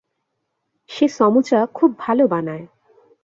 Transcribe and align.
সে 0.89 1.05
সমুচা 1.07 1.59
খুব 1.73 1.89
ভালো 1.99 2.23
বানায়। 2.27 2.65